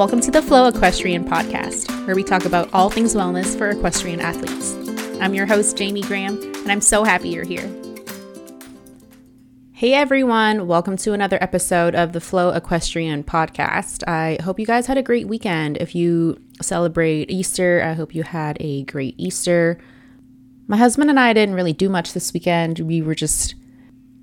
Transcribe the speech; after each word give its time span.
Welcome 0.00 0.22
to 0.22 0.30
the 0.30 0.40
Flow 0.40 0.66
Equestrian 0.66 1.26
Podcast, 1.26 2.06
where 2.06 2.16
we 2.16 2.24
talk 2.24 2.46
about 2.46 2.70
all 2.72 2.88
things 2.88 3.14
wellness 3.14 3.54
for 3.54 3.68
equestrian 3.68 4.18
athletes. 4.18 4.72
I'm 5.20 5.34
your 5.34 5.44
host, 5.44 5.76
Jamie 5.76 6.00
Graham, 6.00 6.40
and 6.40 6.72
I'm 6.72 6.80
so 6.80 7.04
happy 7.04 7.28
you're 7.28 7.44
here. 7.44 7.70
Hey 9.72 9.92
everyone, 9.92 10.66
welcome 10.66 10.96
to 10.96 11.12
another 11.12 11.36
episode 11.42 11.94
of 11.94 12.14
the 12.14 12.20
Flow 12.22 12.48
Equestrian 12.48 13.24
Podcast. 13.24 14.02
I 14.08 14.38
hope 14.42 14.58
you 14.58 14.64
guys 14.64 14.86
had 14.86 14.96
a 14.96 15.02
great 15.02 15.28
weekend. 15.28 15.76
If 15.76 15.94
you 15.94 16.40
celebrate 16.62 17.30
Easter, 17.30 17.82
I 17.84 17.92
hope 17.92 18.14
you 18.14 18.22
had 18.22 18.56
a 18.58 18.84
great 18.84 19.16
Easter. 19.18 19.76
My 20.66 20.78
husband 20.78 21.10
and 21.10 21.20
I 21.20 21.34
didn't 21.34 21.56
really 21.56 21.74
do 21.74 21.90
much 21.90 22.14
this 22.14 22.32
weekend. 22.32 22.78
We 22.78 23.02
were 23.02 23.14
just 23.14 23.54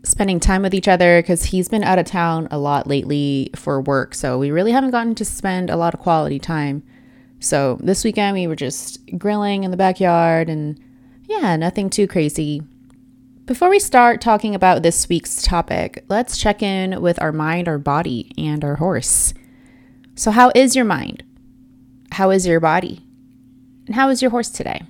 spending 0.03 0.39
time 0.39 0.61
with 0.61 0.73
each 0.73 0.87
other 0.87 1.21
because 1.21 1.45
he's 1.45 1.69
been 1.69 1.83
out 1.83 1.99
of 1.99 2.05
town 2.05 2.47
a 2.51 2.57
lot 2.57 2.87
lately 2.87 3.49
for 3.55 3.81
work. 3.81 4.15
So 4.15 4.37
we 4.37 4.51
really 4.51 4.71
haven't 4.71 4.91
gotten 4.91 5.15
to 5.15 5.25
spend 5.25 5.69
a 5.69 5.75
lot 5.75 5.93
of 5.93 5.99
quality 5.99 6.39
time. 6.39 6.83
So 7.39 7.77
this 7.81 8.03
weekend 8.03 8.35
we 8.35 8.47
were 8.47 8.55
just 8.55 8.99
grilling 9.17 9.63
in 9.63 9.71
the 9.71 9.77
backyard 9.77 10.49
and 10.49 10.79
yeah, 11.25 11.55
nothing 11.57 11.89
too 11.89 12.07
crazy. 12.07 12.63
Before 13.45 13.69
we 13.69 13.79
start 13.79 14.19
talking 14.19 14.55
about 14.55 14.83
this 14.83 15.07
week's 15.07 15.41
topic, 15.41 16.03
let's 16.09 16.37
check 16.37 16.61
in 16.61 17.01
with 17.01 17.21
our 17.21 17.31
mind, 17.31 17.67
our 17.67 17.77
body, 17.77 18.31
and 18.37 18.63
our 18.63 18.75
horse. 18.75 19.33
So, 20.15 20.31
how 20.31 20.51
is 20.53 20.75
your 20.75 20.83
mind? 20.83 21.23
How 22.11 22.29
is 22.31 22.45
your 22.45 22.59
body? 22.59 23.01
And 23.85 23.95
how 23.95 24.09
is 24.09 24.21
your 24.21 24.31
horse 24.31 24.49
today? 24.49 24.81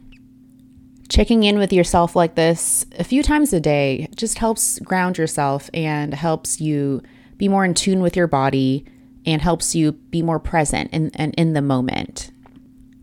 Checking 1.09 1.43
in 1.43 1.57
with 1.57 1.71
yourself 1.71 2.16
like 2.16 2.35
this 2.35 2.85
a 2.99 3.03
few 3.03 3.23
times 3.23 3.53
a 3.53 3.59
day 3.59 4.09
just 4.16 4.38
helps 4.39 4.79
ground 4.79 5.17
yourself 5.17 5.70
and 5.73 6.13
helps 6.13 6.59
you 6.59 7.02
be 7.38 7.47
more 7.47 7.63
in 7.63 7.73
tune 7.73 8.02
with 8.02 8.16
your 8.16 8.27
body 8.27 8.85
and 9.25 9.41
helps 9.41 9.73
you 9.75 9.93
be 9.93 10.21
more 10.21 10.39
present 10.39 10.89
and 10.91 11.16
in, 11.16 11.30
in, 11.30 11.33
in 11.33 11.53
the 11.53 11.61
moment. 11.61 12.31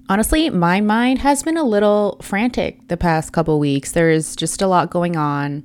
Honestly, 0.09 0.51
my 0.51 0.83
mind 0.83 1.21
has 1.21 1.43
been 1.43 1.57
a 1.57 1.65
little 1.65 2.19
frantic 2.21 2.89
the 2.89 2.97
past 2.97 3.33
couple 3.33 3.59
weeks. 3.59 3.93
There's 3.93 4.37
just 4.37 4.61
a 4.61 4.67
lot 4.67 4.91
going 4.91 5.17
on, 5.17 5.65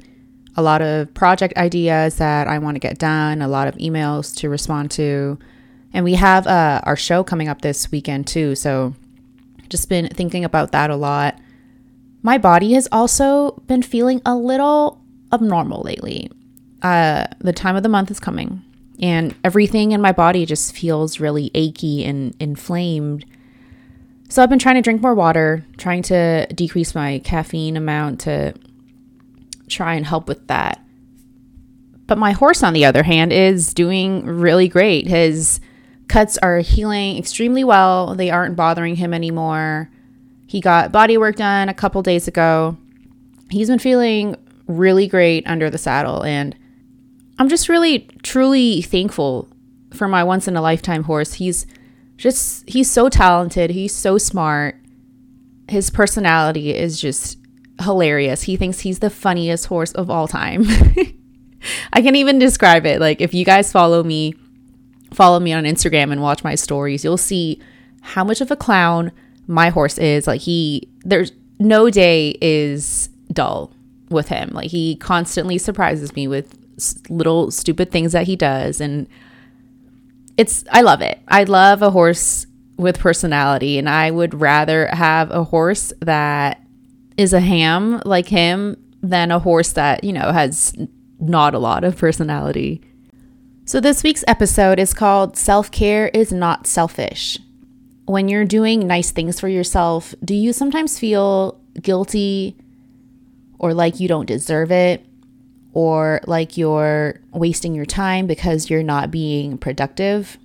a 0.56 0.62
lot 0.62 0.82
of 0.82 1.14
project 1.14 1.58
ideas 1.58 2.16
that 2.16 2.48
I 2.48 2.58
want 2.60 2.76
to 2.76 2.80
get 2.80 3.00
done, 3.00 3.42
a 3.42 3.50
lot 3.50 3.68
of 3.68 3.76
emails 3.76 4.34
to 4.38 4.50
respond 4.50 4.92
to. 4.92 5.38
And 5.94 6.06
we 6.06 6.14
have 6.14 6.48
uh, 6.48 6.80
our 6.84 6.96
show 6.96 7.22
coming 7.22 7.50
up 7.50 7.62
this 7.62 7.92
weekend 7.92 8.28
too. 8.28 8.56
So 8.56 8.96
just 9.68 9.90
been 9.90 10.08
thinking 10.08 10.46
about 10.46 10.72
that 10.72 10.90
a 10.90 10.96
lot. 10.96 11.38
My 12.22 12.38
body 12.38 12.74
has 12.74 12.88
also 12.92 13.52
been 13.68 13.82
feeling 13.82 14.22
a 14.26 14.36
little 14.36 15.02
abnormal 15.32 15.82
lately. 15.82 16.30
Uh, 16.82 17.28
the 17.40 17.54
time 17.54 17.76
of 17.76 17.84
the 17.84 17.90
month 17.90 18.12
is 18.12 18.20
coming, 18.20 18.62
and 19.02 19.36
everything 19.44 19.92
in 19.92 20.02
my 20.02 20.12
body 20.12 20.46
just 20.46 20.76
feels 20.76 21.20
really 21.20 21.52
achy 21.54 22.04
and 22.04 22.36
inflamed. 22.40 23.26
So 24.30 24.44
I've 24.44 24.50
been 24.50 24.60
trying 24.60 24.76
to 24.76 24.82
drink 24.82 25.02
more 25.02 25.16
water, 25.16 25.66
trying 25.78 26.04
to 26.04 26.46
decrease 26.54 26.94
my 26.94 27.20
caffeine 27.20 27.76
amount 27.76 28.22
to 28.22 28.54
try 29.68 29.96
and 29.96 30.06
help 30.06 30.28
with 30.28 30.48
that. 30.48 30.84
But 32.06 32.18
my 32.18 32.32
horse, 32.32 32.64
on 32.64 32.74
the 32.74 32.86
other 32.86 33.04
hand, 33.04 33.32
is 33.32 33.74
doing 33.74 34.26
really 34.26 34.68
great. 34.68 35.08
His 35.08 35.60
cuts 36.08 36.38
are 36.40 36.60
healing 36.60 37.18
extremely 37.18 37.64
well, 37.64 38.16
they 38.16 38.30
aren't 38.30 38.56
bothering 38.56 38.96
him 38.96 39.14
anymore. 39.14 39.90
He 40.50 40.62
got 40.62 40.92
body 40.92 41.16
work 41.16 41.36
done 41.36 41.70
a 41.70 41.76
couple 41.76 42.02
days 42.02 42.28
ago. 42.28 42.76
He's 43.52 43.70
been 43.70 43.78
feeling 43.78 44.36
really 44.66 45.06
great 45.06 45.46
under 45.46 45.70
the 45.70 45.78
saddle, 45.78 46.24
and 46.24 46.58
I'm 47.38 47.50
just 47.50 47.70
really, 47.70 48.10
truly 48.24 48.82
thankful 48.82 49.48
for 49.94 50.08
my 50.08 50.24
once 50.24 50.48
in 50.48 50.56
a 50.56 50.62
lifetime 50.62 51.04
horse. 51.04 51.34
He's 51.34 51.68
just, 52.18 52.68
he's 52.68 52.90
so 52.90 53.10
talented, 53.10 53.70
he's 53.70 53.94
so 53.94 54.18
smart. 54.18 54.76
His 55.68 55.92
personality 55.92 56.76
is 56.76 57.00
just 57.00 57.38
hilarious. 57.84 58.42
He 58.42 58.58
thinks 58.58 58.80
he's 58.80 58.98
the 58.98 59.12
funniest 59.12 59.68
horse 59.68 59.92
of 59.92 60.10
all 60.10 60.28
time. 60.28 60.66
I 61.94 62.02
can't 62.02 62.16
even 62.16 62.40
describe 62.40 62.88
it. 62.88 63.00
Like, 63.00 63.22
if 63.22 63.36
you 63.36 63.46
guys 63.46 63.72
follow 63.72 64.02
me, 64.02 64.34
follow 65.14 65.40
me 65.40 65.54
on 65.54 65.66
Instagram 65.66 66.12
and 66.12 66.24
watch 66.24 66.44
my 66.44 66.56
stories, 66.56 67.04
you'll 67.04 67.18
see 67.18 67.62
how 68.02 68.24
much 68.24 68.42
of 68.42 68.50
a 68.50 68.56
clown 68.56 69.12
my 69.50 69.70
horse 69.70 69.98
is 69.98 70.28
like 70.28 70.42
he 70.42 70.88
there's 71.04 71.32
no 71.58 71.90
day 71.90 72.38
is 72.40 73.10
dull 73.34 73.74
with 74.10 74.30
him. 74.30 74.52
Like 74.54 74.70
he 74.70 74.96
constantly 74.96 75.58
surprises 75.58 76.16
me 76.16 76.28
with 76.28 76.56
little 77.10 77.52
stupid 77.52 77.92
things 77.92 78.14
that 78.14 78.28
he 78.28 78.38
does 78.38 78.80
and 78.80 79.08
it's 80.38 80.64
i 80.72 80.82
love 80.82 81.02
it. 81.02 81.20
I 81.28 81.44
love 81.44 81.82
a 81.82 81.90
horse 81.90 82.46
with 82.78 82.98
personality 83.00 83.78
and 83.78 83.90
i 83.90 84.10
would 84.10 84.34
rather 84.34 84.88
have 84.88 85.30
a 85.32 85.44
horse 85.44 85.92
that 86.00 86.64
is 87.18 87.34
a 87.34 87.42
ham 87.42 88.02
like 88.06 88.30
him 88.30 88.78
than 89.04 89.32
a 89.32 89.40
horse 89.40 89.74
that 89.74 90.04
you 90.06 90.14
know 90.14 90.32
has 90.32 90.74
not 91.20 91.54
a 91.54 91.60
lot 91.60 91.84
of 91.84 91.98
personality. 91.98 92.82
So 93.66 93.80
this 93.82 94.04
week's 94.04 94.24
episode 94.28 94.80
is 94.80 94.94
called 94.94 95.36
self-care 95.36 96.08
is 96.10 96.32
not 96.32 96.66
selfish 96.66 97.38
when 98.10 98.28
you're 98.28 98.44
doing 98.44 98.88
nice 98.88 99.12
things 99.12 99.40
for 99.40 99.48
yourself, 99.48 100.16
do 100.26 100.34
you 100.34 100.52
sometimes 100.52 100.98
feel 100.98 101.62
guilty 101.80 102.56
or 103.60 103.72
like 103.72 104.00
you 104.00 104.08
don't 104.08 104.26
deserve 104.26 104.72
it 104.72 105.06
or 105.74 106.20
like 106.26 106.58
you're 106.58 107.20
wasting 107.34 107.76
your 107.76 107.86
time 107.86 108.26
because 108.26 108.68
you're 108.68 108.82
not 108.82 109.12
being 109.12 109.60
productive? 109.60 110.40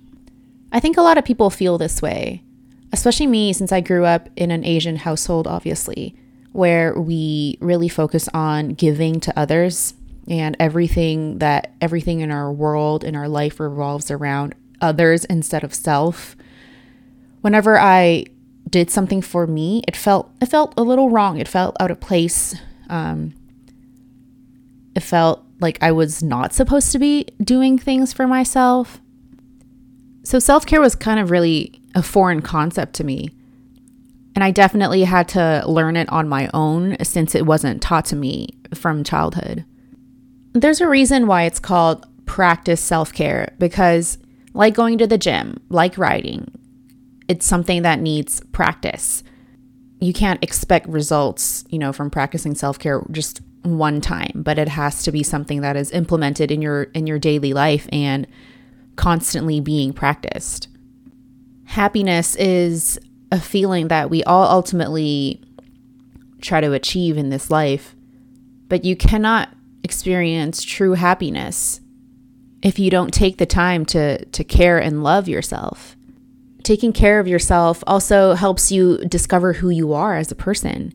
I 0.71 0.79
think 0.79 0.95
a 0.95 1.01
lot 1.01 1.17
of 1.17 1.25
people 1.25 1.49
feel 1.49 1.79
this 1.79 2.03
way, 2.03 2.43
especially 2.93 3.25
me 3.25 3.51
since 3.51 3.71
I 3.71 3.81
grew 3.81 4.05
up 4.05 4.29
in 4.35 4.51
an 4.51 4.63
Asian 4.63 4.97
household, 4.97 5.47
obviously, 5.47 6.15
where 6.51 6.93
we 6.93 7.57
really 7.61 7.89
focus 7.89 8.29
on 8.31 8.75
giving 8.75 9.19
to 9.21 9.39
others 9.39 9.95
and 10.27 10.55
everything 10.59 11.39
that 11.39 11.73
everything 11.81 12.19
in 12.19 12.29
our 12.29 12.51
world, 12.53 13.03
in 13.03 13.15
our 13.15 13.27
life 13.27 13.59
revolves 13.59 14.11
around 14.11 14.53
others 14.81 15.25
instead 15.25 15.63
of 15.63 15.73
self 15.73 16.35
whenever 17.45 17.79
I 17.79 18.25
did 18.71 18.89
something 18.89 19.21
for 19.21 19.45
me, 19.45 19.83
it 19.87 19.95
felt 19.95 20.31
it 20.41 20.47
felt 20.47 20.73
a 20.77 20.81
little 20.81 21.11
wrong. 21.11 21.37
It 21.37 21.47
felt 21.47 21.77
out 21.79 21.91
of 21.91 21.99
place. 21.99 22.55
Um, 22.89 23.35
it 24.95 25.03
felt 25.03 25.45
like 25.59 25.77
I 25.79 25.91
was 25.91 26.23
not 26.23 26.53
supposed 26.53 26.91
to 26.93 26.97
be 26.97 27.27
doing 27.39 27.77
things 27.77 28.13
for 28.13 28.25
myself. 28.25 28.99
So 30.23 30.39
self 30.39 30.65
care 30.65 30.81
was 30.81 30.95
kind 30.95 31.19
of 31.19 31.29
really 31.29 31.79
a 31.93 32.01
foreign 32.01 32.41
concept 32.41 32.95
to 32.95 33.03
me. 33.03 33.29
And 34.33 34.43
I 34.43 34.49
definitely 34.49 35.03
had 35.03 35.27
to 35.29 35.63
learn 35.67 35.97
it 35.97 36.09
on 36.09 36.27
my 36.27 36.49
own 36.51 36.97
since 37.03 37.35
it 37.35 37.45
wasn't 37.45 37.79
taught 37.79 38.05
to 38.05 38.15
me 38.15 38.57
from 38.73 39.03
childhood. 39.03 39.65
There's 40.53 40.81
a 40.81 40.89
reason 40.89 41.27
why 41.27 41.43
it's 41.43 41.59
called 41.59 42.07
practice 42.25 42.81
self 42.81 43.13
care 43.13 43.53
because, 43.59 44.17
like 44.55 44.73
going 44.73 44.97
to 44.97 45.05
the 45.05 45.19
gym, 45.19 45.61
like 45.69 45.95
riding, 45.95 46.49
it's 47.27 47.45
something 47.45 47.81
that 47.81 47.99
needs 47.99 48.41
practice. 48.51 49.23
You 49.99 50.13
can't 50.13 50.43
expect 50.43 50.87
results, 50.87 51.63
you 51.69 51.79
know, 51.79 51.93
from 51.93 52.09
practicing 52.09 52.55
self-care 52.55 53.03
just 53.11 53.41
one 53.63 54.01
time, 54.01 54.31
but 54.35 54.59
it 54.59 54.69
has 54.69 55.03
to 55.03 55.11
be 55.11 55.23
something 55.23 55.61
that 55.61 55.75
is 55.75 55.91
implemented 55.91 56.51
in 56.51 56.61
your 56.61 56.83
in 56.83 57.07
your 57.07 57.17
daily 57.17 57.53
life 57.53 57.87
and 57.91 58.27
constantly 58.95 59.59
being 59.59 59.91
practiced. 59.93 60.67
Happiness 61.65 62.35
is 62.35 62.99
a 63.31 63.39
feeling 63.39 63.87
that 63.87 64.09
we 64.09 64.23
all 64.23 64.47
ultimately 64.47 65.41
try 66.41 66.61
to 66.61 66.73
achieve 66.73 67.17
in 67.17 67.29
this 67.29 67.49
life, 67.49 67.95
but 68.67 68.85
you 68.85 68.95
cannot 68.95 69.49
experience 69.83 70.63
true 70.63 70.93
happiness 70.93 71.81
if 72.61 72.77
you 72.77 72.89
don't 72.89 73.13
take 73.13 73.37
the 73.37 73.45
time 73.45 73.85
to 73.85 74.23
to 74.25 74.43
care 74.43 74.77
and 74.79 75.03
love 75.03 75.27
yourself 75.27 75.95
taking 76.65 76.91
care 76.91 77.19
of 77.19 77.27
yourself 77.27 77.83
also 77.85 78.33
helps 78.33 78.71
you 78.71 78.97
discover 79.07 79.53
who 79.53 79.69
you 79.69 79.93
are 79.93 80.15
as 80.15 80.31
a 80.31 80.35
person. 80.35 80.93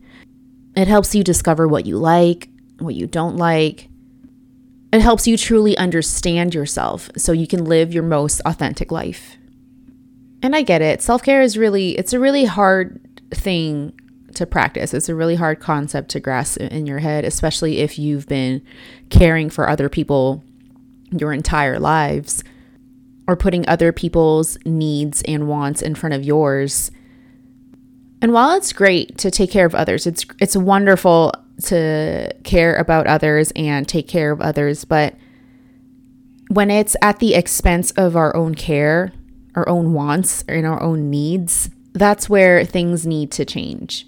It 0.77 0.89
helps 0.89 1.15
you 1.15 1.25
discover 1.25 1.69
what 1.69 1.87
you 1.87 1.97
like, 1.97 2.51
what 2.81 2.97
you 2.97 3.07
don't 3.07 3.37
like. 3.37 3.89
It 4.93 5.01
helps 5.01 5.29
you 5.29 5.37
truly 5.37 5.79
understand 5.79 6.55
yourself 6.55 7.09
so 7.17 7.31
you 7.31 7.47
can 7.47 7.65
live 7.65 7.95
your 7.95 8.03
most 8.03 8.41
authentic 8.45 8.91
life. 8.91 9.37
And 10.43 10.57
I 10.57 10.63
get 10.63 10.83
it. 10.83 11.03
Self-care 11.03 11.41
is 11.41 11.57
really 11.57 11.97
it's 11.97 12.13
a 12.13 12.21
really 12.21 12.47
hard 12.47 13.01
thing 13.33 13.93
to 14.35 14.47
practice. 14.47 14.93
It's 14.93 15.09
a 15.09 15.15
really 15.15 15.37
hard 15.37 15.61
concept 15.61 16.11
to 16.11 16.21
grasp 16.21 16.61
in 16.61 16.87
your 16.87 16.99
head, 16.99 17.25
especially 17.25 17.79
if 17.79 17.99
you've 17.99 18.27
been 18.27 18.63
caring 19.09 19.51
for 19.51 19.69
other 19.69 19.89
people 19.89 20.43
your 21.13 21.33
entire 21.33 21.79
lives 21.79 22.43
or 23.31 23.37
putting 23.37 23.67
other 23.69 23.93
people's 23.93 24.59
needs 24.65 25.23
and 25.23 25.47
wants 25.47 25.81
in 25.81 25.95
front 25.95 26.17
of 26.17 26.25
yours. 26.25 26.91
And 28.21 28.33
while 28.33 28.57
it's 28.57 28.73
great 28.73 29.17
to 29.19 29.31
take 29.31 29.53
care 29.53 29.65
of 29.65 29.75
others, 29.75 30.05
it's 30.05 30.27
it's 30.41 30.57
wonderful 30.57 31.33
to 31.67 32.35
care 32.43 32.75
about 32.75 33.07
others 33.07 33.53
and 33.55 33.87
take 33.87 34.09
care 34.09 34.33
of 34.33 34.41
others, 34.41 34.85
but 34.85 35.15
when 36.49 36.73
it's 36.73 36.97
at 37.01 37.21
the 37.21 37.37
expense 37.37 37.93
of 37.93 38.17
our 38.17 38.35
own 38.35 38.57
care, 38.57 39.13
our 39.55 39.69
own 39.69 39.93
wants 39.93 40.43
and 40.49 40.67
our 40.67 40.83
own 40.83 41.09
needs, 41.09 41.71
that's 41.93 42.29
where 42.29 42.65
things 42.65 43.07
need 43.07 43.31
to 43.31 43.45
change. 43.45 44.07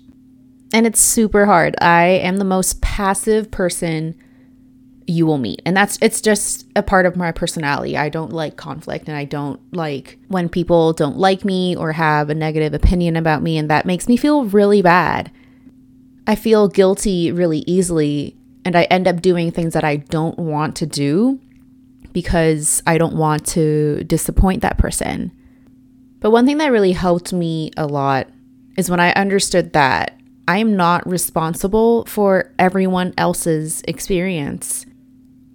And 0.74 0.84
it's 0.84 1.00
super 1.00 1.46
hard. 1.46 1.76
I 1.80 2.06
am 2.06 2.38
the 2.38 2.44
most 2.44 2.80
passive 2.80 3.52
person 3.52 4.16
you 5.06 5.26
will 5.26 5.38
meet. 5.38 5.62
And 5.64 5.76
that's 5.76 5.98
it's 6.00 6.20
just 6.20 6.66
a 6.76 6.82
part 6.82 7.06
of 7.06 7.16
my 7.16 7.32
personality. 7.32 7.96
I 7.96 8.08
don't 8.08 8.32
like 8.32 8.56
conflict 8.56 9.08
and 9.08 9.16
I 9.16 9.24
don't 9.24 9.60
like 9.72 10.18
when 10.28 10.48
people 10.48 10.92
don't 10.92 11.18
like 11.18 11.44
me 11.44 11.76
or 11.76 11.92
have 11.92 12.30
a 12.30 12.34
negative 12.34 12.74
opinion 12.74 13.16
about 13.16 13.42
me 13.42 13.58
and 13.58 13.70
that 13.70 13.86
makes 13.86 14.08
me 14.08 14.16
feel 14.16 14.44
really 14.44 14.82
bad. 14.82 15.30
I 16.26 16.34
feel 16.34 16.68
guilty 16.68 17.32
really 17.32 17.64
easily 17.66 18.36
and 18.64 18.76
I 18.76 18.84
end 18.84 19.08
up 19.08 19.20
doing 19.20 19.50
things 19.50 19.74
that 19.74 19.84
I 19.84 19.96
don't 19.96 20.38
want 20.38 20.76
to 20.76 20.86
do 20.86 21.40
because 22.12 22.82
I 22.86 22.98
don't 22.98 23.16
want 23.16 23.46
to 23.48 24.04
disappoint 24.04 24.62
that 24.62 24.78
person. 24.78 25.32
But 26.20 26.30
one 26.30 26.46
thing 26.46 26.58
that 26.58 26.70
really 26.70 26.92
helped 26.92 27.32
me 27.32 27.72
a 27.76 27.86
lot 27.86 28.28
is 28.76 28.90
when 28.90 29.00
I 29.00 29.12
understood 29.12 29.72
that 29.72 30.18
I 30.46 30.58
am 30.58 30.76
not 30.76 31.08
responsible 31.08 32.04
for 32.06 32.52
everyone 32.58 33.14
else's 33.16 33.82
experience. 33.86 34.86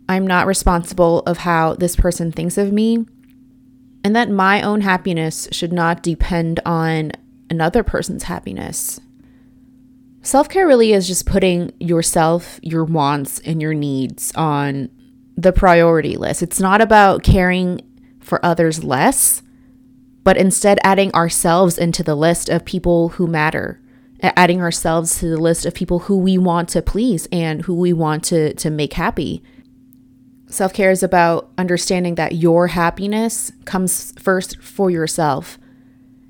I'm 0.10 0.26
not 0.26 0.48
responsible 0.48 1.20
of 1.22 1.40
how 1.40 1.74
this 1.74 1.96
person 1.96 2.32
thinks 2.32 2.58
of 2.58 2.72
me, 2.72 3.06
and 4.04 4.16
that 4.16 4.30
my 4.30 4.62
own 4.62 4.82
happiness 4.82 5.48
should 5.52 5.74
not 5.74 6.04
depend 6.04 6.60
on 6.66 7.12
another 7.50 7.84
person's 7.84 8.24
happiness. 8.24 9.00
Self 10.22 10.50
care 10.50 10.68
really 10.68 10.94
is 10.94 11.08
just 11.08 11.26
putting 11.26 11.72
yourself, 11.80 12.60
your 12.62 12.84
wants, 12.84 13.40
and 13.40 13.62
your 13.62 13.74
needs 13.74 14.32
on 14.36 14.90
the 15.38 15.54
priority 15.54 16.18
list. 16.18 16.44
It's 16.44 16.60
not 16.60 16.82
about 16.82 17.24
caring 17.24 17.82
for 18.20 18.44
others 18.46 18.84
less, 18.84 19.42
but 20.24 20.36
instead 20.36 20.80
adding 20.84 21.14
ourselves 21.14 21.78
into 21.78 22.04
the 22.04 22.16
list 22.16 22.50
of 22.50 22.66
people 22.66 23.10
who 23.10 23.28
matter, 23.28 23.82
adding 24.22 24.62
ourselves 24.62 25.20
to 25.20 25.30
the 25.30 25.38
list 25.38 25.66
of 25.66 25.74
people 25.74 26.00
who 26.00 26.18
we 26.18 26.38
want 26.38 26.68
to 26.70 26.82
please 26.82 27.28
and 27.32 27.62
who 27.62 27.74
we 27.74 27.94
want 27.94 28.26
to, 28.26 28.54
to 28.56 28.70
make 28.70 28.94
happy. 28.94 29.42
Self 30.50 30.74
care 30.74 30.92
is 30.92 31.04
about 31.04 31.52
understanding 31.58 32.16
that 32.16 32.36
your 32.36 32.68
happiness 32.68 33.52
comes 33.66 34.14
first 34.20 34.62
for 34.62 34.90
yourself 34.90 35.60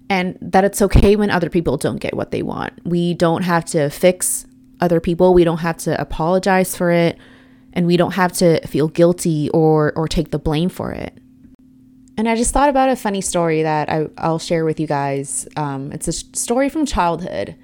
and 0.09 0.37
that 0.41 0.63
it's 0.63 0.81
okay 0.81 1.15
when 1.15 1.29
other 1.29 1.49
people 1.49 1.77
don't 1.77 1.99
get 1.99 2.15
what 2.15 2.31
they 2.31 2.41
want. 2.41 2.73
We 2.83 3.13
don't 3.13 3.43
have 3.43 3.65
to 3.65 3.89
fix 3.89 4.45
other 4.79 4.99
people, 4.99 5.33
we 5.33 5.43
don't 5.43 5.59
have 5.59 5.77
to 5.77 5.99
apologize 5.99 6.75
for 6.75 6.91
it 6.91 7.17
and 7.73 7.85
we 7.85 7.97
don't 7.97 8.13
have 8.13 8.31
to 8.33 8.65
feel 8.67 8.87
guilty 8.87 9.49
or 9.51 9.93
or 9.95 10.07
take 10.07 10.31
the 10.31 10.39
blame 10.39 10.69
for 10.69 10.91
it. 10.91 11.17
And 12.17 12.27
I 12.27 12.35
just 12.35 12.51
thought 12.51 12.69
about 12.69 12.89
a 12.89 12.95
funny 12.95 13.21
story 13.21 13.61
that 13.61 13.89
I, 13.89 14.07
will 14.27 14.39
share 14.39 14.65
with 14.65 14.79
you 14.79 14.87
guys. 14.87 15.47
Um, 15.55 15.91
it's 15.91 16.07
a 16.07 16.11
story 16.11 16.67
from 16.67 16.87
childhood. 16.87 17.55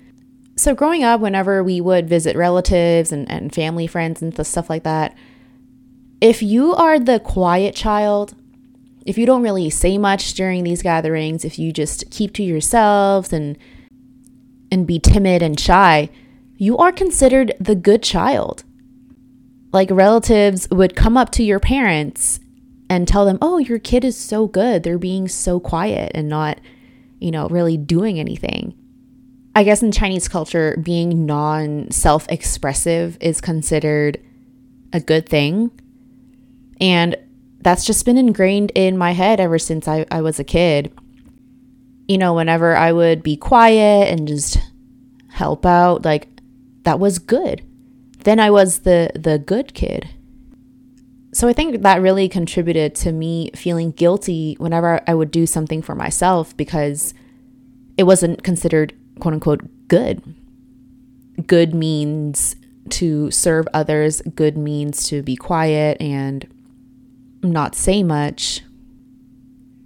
So, 0.56 0.76
growing 0.76 1.04
up, 1.04 1.20
whenever 1.20 1.64
we 1.64 1.82
would 1.82 2.08
visit 2.08 2.36
relatives 2.36 3.12
and, 3.12 3.30
and 3.32 3.54
family 3.54 3.88
friends 3.88 4.22
and 4.22 4.46
stuff 4.46 4.70
like 4.70 4.84
that, 4.84 5.18
if 6.24 6.42
you 6.42 6.74
are 6.74 7.00
the 7.00 7.20
quiet 7.20 7.75
child, 7.75 8.34
if 9.06 9.18
you 9.18 9.25
don't 9.25 9.44
really 9.44 9.70
say 9.70 9.98
much 9.98 10.34
during 10.36 10.64
these 10.64 10.81
gatherings, 10.81 11.44
if 11.44 11.60
you 11.60 11.74
just 11.74 12.10
keep 12.10 12.34
to 12.36 12.44
yourselves 12.44 13.34
and 13.34 13.58
and 14.72 14.88
be 14.88 15.00
timid 15.00 15.44
and 15.44 15.60
shy, 15.60 16.10
you 16.56 16.78
are 16.78 16.94
considered 16.94 17.54
the 17.60 17.75
good 17.75 18.02
child 18.02 18.64
like 19.74 19.90
relatives 19.92 20.68
would 20.72 20.96
come 20.96 21.18
up 21.18 21.30
to 21.31 21.44
your 21.44 21.60
parents 21.60 22.40
and 22.90 23.06
tell 23.06 23.26
them, 23.26 23.40
"Oh, 23.42 23.58
your 23.58 23.80
kid 23.80 24.06
is 24.06 24.16
so 24.16 24.48
good. 24.48 24.84
They're 24.84 24.98
being 24.98 25.28
so 25.28 25.60
quiet 25.60 26.14
and 26.16 26.30
not, 26.30 26.60
you 27.19 27.31
know, 27.31 27.48
really 27.50 27.76
doing 27.76 28.18
anything." 28.18 28.74
I 29.56 29.66
guess 29.66 29.84
in 29.84 29.92
Chinese 29.92 30.30
culture, 30.30 30.80
being 30.81 31.26
non 31.26 31.92
self 31.92 32.26
expressive 32.30 33.18
is 33.19 33.42
considered 33.42 34.19
a 34.94 35.02
good 35.02 35.28
thing. 35.28 35.69
And 36.83 37.15
that's 37.62 37.85
just 37.85 38.06
been 38.06 38.18
ingrained 38.18 38.71
in 38.75 38.97
my 38.97 39.12
head 39.12 39.39
ever 39.39 39.57
since 39.57 39.88
I, 39.88 40.06
I 40.12 40.21
was 40.21 40.39
a 40.39 40.44
kid. 40.44 40.94
You 42.07 42.18
know, 42.18 42.33
whenever 42.33 42.75
I 42.75 42.91
would 42.91 43.24
be 43.24 43.38
quiet 43.38 44.12
and 44.12 44.27
just 44.27 44.57
help 45.30 45.65
out, 45.65 46.03
like 46.03 46.27
that 46.83 47.00
was 47.00 47.18
good 47.18 47.65
then 48.24 48.39
I 48.39 48.50
was 48.51 48.80
the 48.80 49.12
the 49.15 49.38
good 49.38 49.74
kid. 49.74 50.09
So 51.33 51.47
I 51.47 51.53
think 51.53 51.81
that 51.81 52.01
really 52.01 52.30
contributed 52.30 52.95
to 52.95 53.12
me 53.12 53.51
feeling 53.56 53.91
guilty 53.91 54.56
whenever 54.59 55.01
I 55.07 55.13
would 55.13 55.31
do 55.31 55.45
something 55.45 55.81
for 55.81 55.95
myself 55.95 56.56
because 56.56 57.13
it 57.97 58.03
wasn't 58.03 58.44
considered 58.44 58.95
quote 59.19 59.33
unquote 59.33 59.88
good. 59.88 60.21
Good 61.47 61.74
means 61.74 62.56
to 62.89 63.31
serve 63.31 63.68
others, 63.74 64.21
good 64.35 64.57
means 64.57 65.07
to 65.07 65.24
be 65.24 65.35
quiet 65.35 66.00
and 66.01 66.47
not 67.44 67.75
say 67.75 68.04
much. 68.04 68.62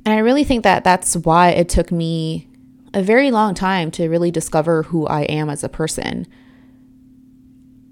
And 0.06 0.13
I 0.13 0.19
really 0.19 0.44
think 0.44 0.63
that 0.63 0.83
that's 0.83 1.18
why 1.18 1.50
it 1.50 1.68
took 1.68 1.92
me 1.92 2.48
a 2.94 3.01
very 3.01 3.31
long 3.31 3.54
time 3.54 3.92
to 3.92 4.07
really 4.07 4.31
discover 4.31 4.83
who 4.83 5.06
I 5.06 5.24
am 5.24 5.50
as 5.50 5.63
a 5.63 5.69
person 5.69 6.25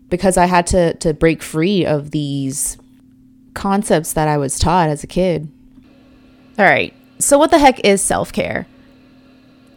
because 0.09 0.37
I 0.37 0.45
had 0.45 0.67
to 0.67 0.93
to 0.95 1.13
break 1.13 1.41
free 1.43 1.85
of 1.85 2.11
these 2.11 2.77
concepts 3.53 4.13
that 4.13 4.27
I 4.27 4.37
was 4.37 4.59
taught 4.59 4.89
as 4.89 5.03
a 5.03 5.07
kid. 5.07 5.51
All 6.57 6.65
right. 6.65 6.93
So 7.19 7.37
what 7.37 7.51
the 7.51 7.59
heck 7.59 7.83
is 7.85 8.01
self-care? 8.01 8.67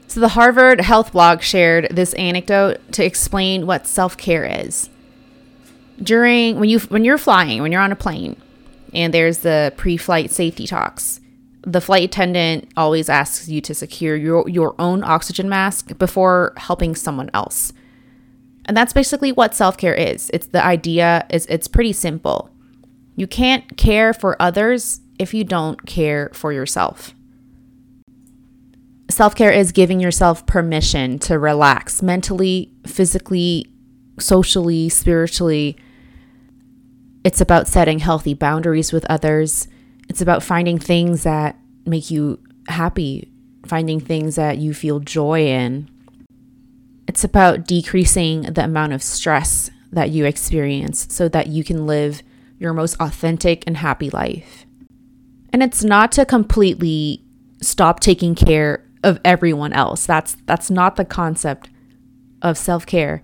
So 0.07 0.21
the 0.21 0.29
Harvard 0.29 0.81
Health 0.81 1.13
blog 1.13 1.43
shared 1.43 1.89
this 1.91 2.15
anecdote 2.15 2.81
to 2.93 3.05
explain 3.05 3.67
what 3.67 3.87
self-care 3.87 4.45
is. 4.65 4.91
During 6.01 6.61
when 6.61 6.69
you 6.69 6.79
when 6.81 7.05
you're 7.05 7.19
flying, 7.19 7.63
when 7.63 7.73
you're 7.73 7.81
on 7.81 7.93
a 7.93 7.97
plane, 7.97 8.41
and 8.93 9.13
there's 9.13 9.39
the 9.39 9.73
pre-flight 9.77 10.31
safety 10.31 10.67
talks, 10.67 11.21
the 11.63 11.81
flight 11.81 12.05
attendant 12.05 12.71
always 12.77 13.09
asks 13.09 13.49
you 13.49 13.61
to 13.61 13.75
secure 13.75 14.17
your 14.17 14.49
your 14.49 14.75
own 14.79 15.03
oxygen 15.05 15.49
mask 15.49 15.99
before 15.99 16.55
helping 16.57 16.95
someone 16.95 17.31
else. 17.35 17.73
And 18.65 18.77
that's 18.77 18.93
basically 18.93 19.33
what 19.33 19.55
self-care 19.55 19.95
is. 19.95 20.31
It's 20.33 20.47
the 20.47 20.65
idea 20.65 21.27
is 21.31 21.47
it's 21.47 21.69
pretty 21.69 21.93
simple. 21.93 22.51
You 23.17 23.27
can't 23.27 23.77
care 23.77 24.13
for 24.13 24.41
others 24.41 25.01
if 25.19 25.35
you 25.35 25.43
don't 25.43 25.85
care 25.87 26.31
for 26.33 26.53
yourself. 26.53 27.15
Self-care 29.11 29.51
is 29.51 29.73
giving 29.73 30.01
yourself 30.01 30.47
permission 30.47 31.19
to 31.21 31.39
relax 31.39 32.03
mentally, 32.03 32.71
physically, 32.87 33.67
socially, 34.19 34.89
spiritually. 34.91 35.77
It's 37.29 37.43
about 37.43 37.69
setting 37.69 37.99
healthy 37.99 38.33
boundaries 38.33 38.91
with 38.91 39.05
others. 39.05 39.69
It's 40.09 40.23
about 40.23 40.43
finding 40.43 40.79
things 40.79 41.25
that 41.25 41.59
make 41.85 42.11
you 42.11 42.41
happy, 42.69 43.31
finding 43.67 44.01
things 44.01 44.37
that 44.37 44.57
you 44.57 44.73
feel 44.73 44.99
joy 44.99 45.47
in. 45.47 45.91
It's 47.07 47.25
about 47.25 47.67
decreasing 47.67 48.45
the 48.55 48.65
amount 48.65 48.95
of 48.95 49.03
stress 49.03 49.71
that 49.93 50.09
you 50.09 50.25
experience 50.25 51.07
so 51.11 51.29
that 51.29 51.49
you 51.49 51.65
can 51.65 51.87
live 51.87 52.23
your 52.59 52.73
most 52.73 52.97
authentic 52.99 53.63
and 53.67 53.77
happy 53.77 54.09
life. 54.09 54.65
And 55.53 55.63
it's 55.63 55.85
not 55.85 56.11
to 56.13 56.25
completely 56.25 57.23
stop 57.61 58.01
taking 58.01 58.37
care 58.37 58.89
of 59.05 59.21
everyone 59.23 59.75
else. 59.75 60.07
That's 60.07 60.35
that's 60.47 60.71
not 60.71 60.97
the 60.97 61.05
concept 61.05 61.69
of 62.41 62.57
self-care. 62.57 63.23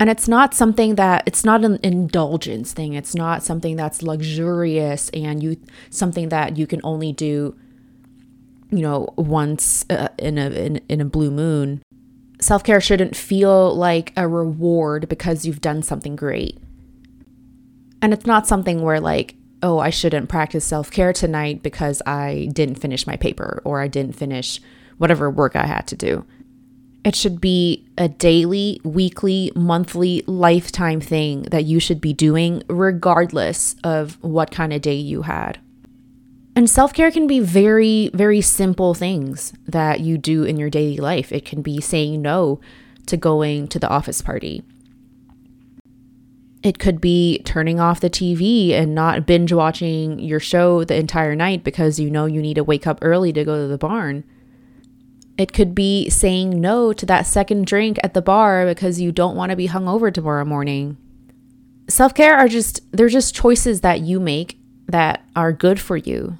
And 0.00 0.10
it's 0.10 0.26
not 0.26 0.54
something 0.54 0.96
that 0.96 1.22
it's 1.26 1.44
not 1.44 1.64
an 1.64 1.78
indulgence 1.82 2.72
thing. 2.72 2.94
It's 2.94 3.14
not 3.14 3.42
something 3.44 3.76
that's 3.76 4.02
luxurious 4.02 5.10
and 5.10 5.42
you 5.42 5.58
something 5.90 6.30
that 6.30 6.56
you 6.56 6.66
can 6.66 6.80
only 6.82 7.12
do 7.12 7.54
you 8.70 8.80
know 8.80 9.12
once 9.16 9.84
uh, 9.90 10.08
in 10.18 10.38
a 10.38 10.50
in, 10.50 10.76
in 10.88 11.00
a 11.00 11.04
blue 11.04 11.30
moon 11.30 11.82
self 12.40 12.64
care 12.64 12.80
shouldn't 12.80 13.16
feel 13.16 13.74
like 13.74 14.12
a 14.16 14.26
reward 14.26 15.08
because 15.08 15.44
you've 15.44 15.60
done 15.60 15.82
something 15.82 16.16
great. 16.16 16.58
And 18.02 18.12
it's 18.12 18.26
not 18.26 18.46
something 18.46 18.82
where, 18.82 19.00
like, 19.00 19.36
oh, 19.62 19.78
I 19.78 19.90
shouldn't 19.90 20.28
practice 20.28 20.64
self 20.64 20.90
care 20.90 21.12
tonight 21.12 21.62
because 21.62 22.02
I 22.06 22.48
didn't 22.52 22.76
finish 22.76 23.06
my 23.06 23.16
paper 23.16 23.60
or 23.64 23.80
I 23.80 23.88
didn't 23.88 24.16
finish 24.16 24.60
whatever 24.98 25.30
work 25.30 25.56
I 25.56 25.66
had 25.66 25.86
to 25.88 25.96
do. 25.96 26.24
It 27.04 27.14
should 27.14 27.40
be 27.40 27.86
a 27.96 28.08
daily, 28.08 28.80
weekly, 28.84 29.50
monthly, 29.54 30.22
lifetime 30.26 31.00
thing 31.00 31.42
that 31.44 31.64
you 31.64 31.80
should 31.80 32.00
be 32.00 32.12
doing 32.12 32.62
regardless 32.68 33.74
of 33.82 34.22
what 34.22 34.50
kind 34.50 34.72
of 34.72 34.82
day 34.82 34.96
you 34.96 35.22
had. 35.22 35.58
And 36.54 36.68
self 36.68 36.92
care 36.92 37.10
can 37.10 37.26
be 37.26 37.40
very, 37.40 38.10
very 38.12 38.42
simple 38.42 38.92
things 38.92 39.54
that 39.66 40.00
you 40.00 40.18
do 40.18 40.44
in 40.44 40.58
your 40.58 40.68
daily 40.68 40.98
life. 40.98 41.32
It 41.32 41.46
can 41.46 41.62
be 41.62 41.80
saying 41.80 42.20
no 42.20 42.60
to 43.06 43.16
going 43.16 43.68
to 43.68 43.78
the 43.78 43.88
office 43.88 44.20
party. 44.20 44.62
It 46.62 46.78
could 46.78 47.00
be 47.00 47.40
turning 47.44 47.80
off 47.80 48.00
the 48.00 48.10
TV 48.10 48.72
and 48.72 48.94
not 48.94 49.24
binge 49.24 49.52
watching 49.52 50.18
your 50.18 50.40
show 50.40 50.84
the 50.84 50.96
entire 50.96 51.34
night 51.34 51.64
because 51.64 51.98
you 51.98 52.10
know 52.10 52.26
you 52.26 52.42
need 52.42 52.54
to 52.54 52.64
wake 52.64 52.86
up 52.86 52.98
early 53.00 53.32
to 53.32 53.44
go 53.44 53.62
to 53.62 53.66
the 53.66 53.78
barn. 53.78 54.24
It 55.40 55.54
could 55.54 55.74
be 55.74 56.10
saying 56.10 56.60
no 56.60 56.92
to 56.92 57.06
that 57.06 57.26
second 57.26 57.66
drink 57.66 57.98
at 58.04 58.12
the 58.12 58.20
bar 58.20 58.66
because 58.66 59.00
you 59.00 59.10
don't 59.10 59.36
want 59.36 59.48
to 59.48 59.56
be 59.56 59.68
hungover 59.68 60.12
tomorrow 60.12 60.44
morning. 60.44 60.98
Self 61.88 62.14
care 62.14 62.36
are 62.36 62.46
just, 62.46 62.82
they're 62.92 63.08
just 63.08 63.34
choices 63.34 63.80
that 63.80 64.00
you 64.00 64.20
make 64.20 64.58
that 64.88 65.24
are 65.34 65.54
good 65.54 65.80
for 65.80 65.96
you. 65.96 66.36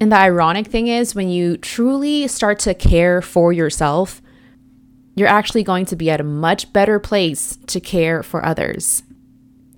And 0.00 0.10
the 0.10 0.16
ironic 0.16 0.66
thing 0.66 0.88
is, 0.88 1.14
when 1.14 1.28
you 1.28 1.56
truly 1.56 2.26
start 2.26 2.58
to 2.60 2.74
care 2.74 3.22
for 3.22 3.52
yourself, 3.52 4.20
you're 5.14 5.28
actually 5.28 5.62
going 5.62 5.86
to 5.86 5.94
be 5.94 6.10
at 6.10 6.20
a 6.20 6.24
much 6.24 6.72
better 6.72 6.98
place 6.98 7.56
to 7.68 7.78
care 7.78 8.24
for 8.24 8.44
others. 8.44 9.04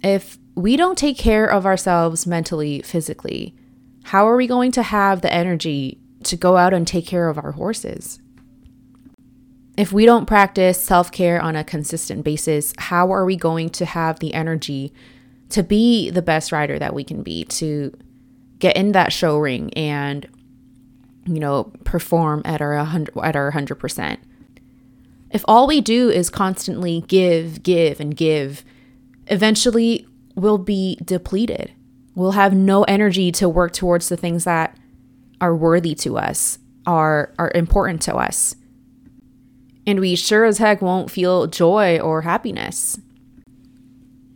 If 0.03 0.39
we 0.55 0.79
don't 0.79 0.97
take 0.97 1.19
care 1.19 1.45
of 1.45 1.67
ourselves 1.67 2.27
mentally, 2.27 2.81
physically, 2.81 3.55
how 4.05 4.27
are 4.27 4.37
we 4.37 4.47
going 4.47 4.73
to 4.73 4.83
have 4.83 5.21
the 5.21 5.31
energy 5.31 6.01
to 6.27 6.37
go 6.37 6.57
out 6.57 6.75
and 6.75 6.87
take 6.87 7.07
care 7.07 7.29
of 7.29 7.39
our 7.39 7.53
horses? 7.53 8.19
If 9.77 9.93
we 9.93 10.07
don't 10.07 10.27
practice 10.27 10.83
self 10.83 11.11
care 11.11 11.41
on 11.41 11.57
a 11.57 11.65
consistent 11.65 12.25
basis, 12.25 12.73
how 12.79 13.13
are 13.13 13.25
we 13.25 13.37
going 13.37 13.71
to 13.71 13.85
have 13.85 14.21
the 14.21 14.35
energy 14.35 14.93
to 15.51 15.63
be 15.63 16.11
the 16.11 16.23
best 16.23 16.53
rider 16.53 16.79
that 16.79 16.95
we 16.95 17.05
can 17.05 17.23
be, 17.23 17.45
to 17.45 17.93
get 18.59 18.77
in 18.77 18.93
that 18.93 19.13
show 19.13 19.39
ring 19.39 19.73
and, 19.75 20.29
you 21.27 21.41
know, 21.41 21.73
perform 21.85 22.43
at 22.45 22.61
our 22.61 22.77
100, 22.77 23.17
at 23.23 23.35
our 23.35 23.51
100%? 23.51 24.19
If 25.31 25.45
all 25.49 25.67
we 25.67 25.81
do 25.81 26.09
is 26.09 26.31
constantly 26.31 27.03
give, 27.09 27.65
give, 27.65 27.99
and 27.99 28.17
give, 28.17 28.65
eventually 29.27 30.07
we'll 30.37 30.59
be 30.59 30.97
depleted. 31.05 31.73
We'll 32.15 32.33
have 32.33 32.55
no 32.55 32.85
energy 32.85 33.33
to 33.33 33.49
work 33.49 33.73
towards 33.73 34.09
the 34.09 34.17
things 34.17 34.45
that 34.45 34.79
are 35.41 35.55
worthy 35.55 35.95
to 35.97 36.19
us, 36.19 36.59
are 36.87 37.33
are 37.39 37.53
important 37.55 38.03
to 38.03 38.15
us. 38.15 38.57
And 39.87 40.01
we 40.01 40.15
sure 40.15 40.45
as 40.45 40.59
heck 40.59 40.81
won't 40.81 41.11
feel 41.11 41.47
joy 41.47 41.99
or 41.99 42.23
happiness. 42.23 42.99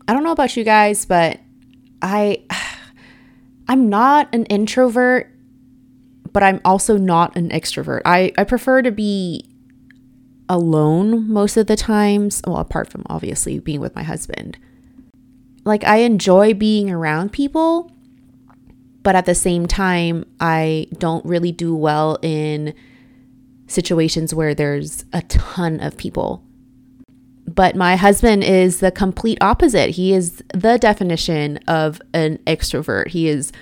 I 0.06 0.12
don't 0.12 0.24
know 0.24 0.32
about 0.32 0.56
you 0.56 0.64
guys, 0.64 1.04
but 1.04 1.40
I 2.02 2.44
I'm 3.68 3.88
not 3.88 4.34
an 4.34 4.46
introvert, 4.46 5.30
but 6.32 6.42
I'm 6.42 6.60
also 6.64 6.96
not 6.96 7.36
an 7.36 7.50
extrovert. 7.50 8.00
I, 8.04 8.32
I 8.38 8.44
prefer 8.44 8.80
to 8.82 8.90
be 8.90 9.44
alone 10.48 11.30
most 11.30 11.56
of 11.56 11.66
the 11.66 11.76
times. 11.76 12.40
Well, 12.46 12.56
apart 12.56 12.90
from 12.90 13.02
obviously 13.06 13.58
being 13.58 13.80
with 13.80 13.94
my 13.94 14.02
husband. 14.02 14.58
Like, 15.64 15.84
I 15.84 15.98
enjoy 15.98 16.54
being 16.54 16.90
around 16.90 17.32
people, 17.32 17.92
but 19.02 19.14
at 19.14 19.26
the 19.26 19.34
same 19.34 19.66
time, 19.66 20.24
I 20.40 20.88
don't 20.98 21.24
really 21.24 21.52
do 21.52 21.74
well 21.74 22.18
in 22.22 22.74
situations 23.66 24.34
where 24.34 24.54
there's 24.54 25.04
a 25.12 25.22
ton 25.22 25.80
of 25.80 25.96
people. 25.96 26.42
But 27.46 27.76
my 27.76 27.96
husband 27.96 28.44
is 28.44 28.80
the 28.80 28.90
complete 28.90 29.38
opposite. 29.40 29.90
He 29.90 30.12
is 30.12 30.42
the 30.52 30.78
definition 30.78 31.58
of 31.68 32.00
an 32.12 32.38
extrovert. 32.46 33.08
He 33.08 33.28
is 33.28 33.52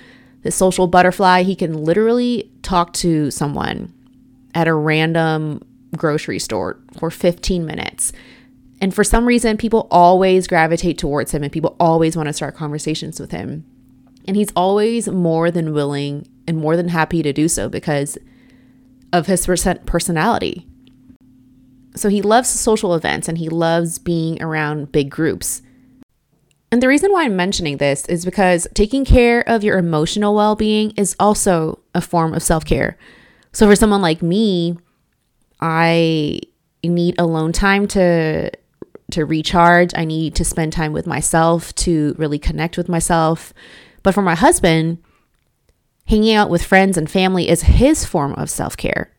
the 0.43 0.51
social 0.51 0.87
butterfly. 0.87 1.43
He 1.43 1.55
can 1.55 1.83
literally 1.83 2.51
talk 2.63 2.93
to 2.93 3.31
someone 3.31 3.93
at 4.53 4.67
a 4.67 4.73
random 4.73 5.61
grocery 5.95 6.39
store 6.39 6.79
for 6.97 7.09
15 7.09 7.65
minutes. 7.65 8.11
And 8.81 8.93
for 8.93 9.03
some 9.03 9.25
reason, 9.25 9.57
people 9.57 9.87
always 9.89 10.47
gravitate 10.47 10.97
towards 10.97 11.31
him 11.31 11.43
and 11.43 11.51
people 11.51 11.75
always 11.79 12.15
want 12.15 12.27
to 12.27 12.33
start 12.33 12.55
conversations 12.55 13.19
with 13.19 13.31
him. 13.31 13.65
And 14.27 14.35
he's 14.35 14.51
always 14.55 15.07
more 15.07 15.51
than 15.51 15.73
willing 15.73 16.27
and 16.47 16.57
more 16.57 16.75
than 16.75 16.89
happy 16.89 17.23
to 17.23 17.33
do 17.33 17.47
so 17.47 17.69
because 17.69 18.17
of 19.13 19.27
his 19.27 19.45
personality. 19.85 20.67
So 21.95 22.09
he 22.09 22.21
loves 22.21 22.49
social 22.49 22.93
events 22.93 23.27
and 23.27 23.37
he 23.37 23.49
loves 23.49 23.99
being 23.99 24.41
around 24.41 24.91
big 24.91 25.09
groups. 25.09 25.61
And 26.71 26.81
the 26.81 26.87
reason 26.87 27.11
why 27.11 27.23
I'm 27.23 27.35
mentioning 27.35 27.77
this 27.77 28.05
is 28.07 28.25
because 28.25 28.67
taking 28.73 29.05
care 29.05 29.47
of 29.47 29.63
your 29.63 29.77
emotional 29.77 30.35
well 30.35 30.55
being 30.55 30.91
is 30.91 31.15
also 31.19 31.79
a 31.95 32.01
form 32.01 32.33
of 32.33 32.43
self 32.43 32.65
care. 32.65 32.97
So 33.53 33.67
for 33.67 33.75
someone 33.75 34.01
like 34.01 34.21
me, 34.21 34.77
I 35.61 36.41
need 36.83 37.15
alone 37.19 37.53
time 37.53 37.87
to 37.89 38.51
to 39.11 39.25
recharge. 39.25 39.93
I 39.95 40.03
need 40.03 40.35
to 40.35 40.43
spend 40.43 40.73
time 40.73 40.91
with 40.91 41.07
myself 41.07 41.73
to 41.75 42.13
really 42.17 42.39
connect 42.39 42.77
with 42.77 42.89
myself 42.89 43.53
but 44.07 44.13
for 44.13 44.21
my 44.21 44.35
husband, 44.35 44.99
hanging 46.05 46.33
out 46.33 46.49
with 46.49 46.63
friends 46.63 46.97
and 46.97 47.11
family 47.11 47.49
is 47.49 47.63
his 47.63 48.05
form 48.05 48.31
of 48.35 48.49
self 48.49 48.77
care. 48.77 49.11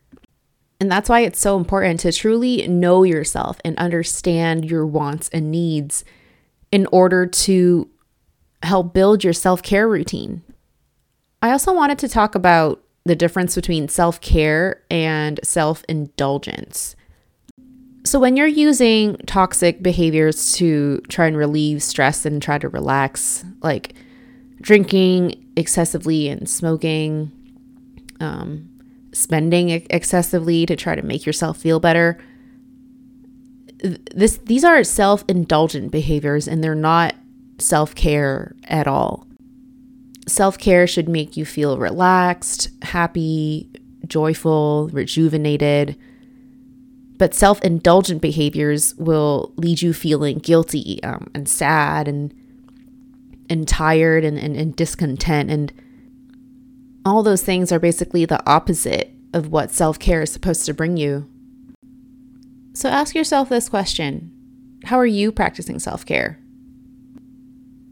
And 0.79 0.91
that's 0.91 1.07
why 1.07 1.19
it's 1.19 1.39
so 1.39 1.57
important 1.57 1.99
to 1.99 2.11
truly 2.11 2.67
know 2.67 3.03
yourself 3.03 3.61
and 3.63 3.77
understand 3.77 4.65
your 4.65 4.87
wants 4.87 5.29
and 5.29 5.51
needs 5.51 6.03
in 6.71 6.87
order 6.91 7.27
to 7.27 7.87
help 8.63 8.95
build 8.95 9.23
your 9.23 9.31
self 9.31 9.61
care 9.61 9.87
routine. 9.87 10.41
I 11.43 11.51
also 11.51 11.71
wanted 11.71 11.99
to 11.99 12.09
talk 12.09 12.33
about 12.33 12.83
the 13.05 13.15
difference 13.15 13.53
between 13.53 13.89
self 13.89 14.19
care 14.21 14.81
and 14.89 15.39
self 15.43 15.85
indulgence. 15.87 16.95
So, 18.05 18.19
when 18.19 18.35
you're 18.35 18.47
using 18.47 19.17
toxic 19.27 19.83
behaviors 19.83 20.53
to 20.53 21.01
try 21.09 21.27
and 21.27 21.37
relieve 21.37 21.83
stress 21.83 22.25
and 22.25 22.41
try 22.41 22.57
to 22.57 22.69
relax, 22.69 23.45
like 23.61 23.93
drinking 24.61 25.43
excessively 25.55 26.29
and 26.29 26.49
smoking, 26.49 27.31
um, 28.19 28.69
spending 29.11 29.69
excessively 29.69 30.65
to 30.65 30.75
try 30.75 30.95
to 30.95 31.01
make 31.01 31.25
yourself 31.25 31.57
feel 31.57 31.79
better. 31.79 32.17
This 33.81 34.37
these 34.37 34.65
are 34.65 34.83
self-indulgent 34.83 35.91
behaviors 35.91 36.47
and 36.47 36.63
they're 36.63 36.75
not 36.75 37.15
self-care 37.59 38.55
at 38.65 38.87
all. 38.87 39.25
Self-care 40.27 40.85
should 40.85 41.07
make 41.07 41.37
you 41.37 41.45
feel 41.45 41.77
relaxed, 41.77 42.69
happy, 42.81 43.69
joyful, 44.05 44.89
rejuvenated. 44.91 45.97
But 47.17 47.33
self 47.33 47.61
indulgent 47.61 48.21
behaviors 48.21 48.95
will 48.95 49.53
lead 49.57 49.81
you 49.81 49.93
feeling 49.93 50.39
guilty 50.39 51.01
um, 51.03 51.29
and 51.33 51.47
sad 51.49 52.07
and 52.07 52.33
and 53.49 53.67
tired 53.67 54.23
and, 54.23 54.37
and, 54.37 54.55
and 54.55 54.75
discontent. 54.75 55.49
And 55.49 55.73
all 57.05 57.23
those 57.23 57.43
things 57.43 57.71
are 57.71 57.79
basically 57.79 58.25
the 58.25 58.45
opposite 58.49 59.13
of 59.33 59.49
what 59.49 59.71
self 59.71 59.99
care 59.99 60.21
is 60.21 60.31
supposed 60.31 60.65
to 60.65 60.73
bring 60.73 60.97
you. 60.97 61.29
So 62.73 62.89
ask 62.89 63.15
yourself 63.15 63.49
this 63.49 63.69
question 63.69 64.31
How 64.85 64.97
are 64.97 65.05
you 65.05 65.31
practicing 65.31 65.79
self 65.79 66.05
care? 66.05 66.39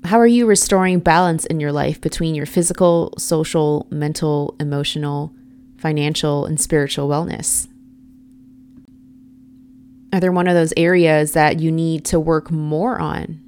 How 0.06 0.20
are 0.20 0.28
you 0.28 0.46
restoring 0.46 1.00
balance 1.00 1.46
in 1.46 1.60
your 1.60 1.74
life 1.74 2.00
between 2.00 2.34
your 2.34 2.46
physical, 2.46 3.14
social, 3.18 3.88
mental, 3.92 4.56
emotional, 4.60 5.34
financial, 5.78 6.46
and 6.46 6.60
spiritual 6.60 7.10
wellness? 7.10 7.68
Are 10.14 10.22
there 10.22 10.32
one 10.32 10.48
of 10.48 10.54
those 10.54 10.74
areas 10.78 11.34
that 11.34 11.60
you 11.60 11.72
need 11.72 12.06
to 12.06 12.20
work 12.20 12.50
more 12.50 12.98
on? 13.00 13.42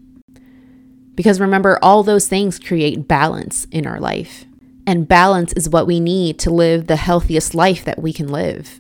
Because 1.20 1.42
remember, 1.42 1.78
all 1.82 2.02
those 2.02 2.30
things 2.30 2.58
create 2.58 3.06
balance 3.06 3.68
in 3.72 3.86
our 3.86 4.00
life. 4.00 4.46
And 4.88 5.06
balance 5.06 5.52
is 5.52 5.68
what 5.68 5.86
we 5.86 6.00
need 6.00 6.40
to 6.40 6.50
live 6.50 6.88
the 6.88 6.96
healthiest 6.96 7.54
life 7.54 7.84
that 7.84 8.02
we 8.02 8.14
can 8.14 8.30
live. 8.30 8.80